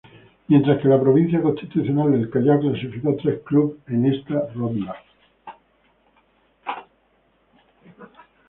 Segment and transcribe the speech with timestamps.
[0.49, 4.97] Mientras que la Provincia Constitucional del Callao clasificó tres clubes a esta ronda.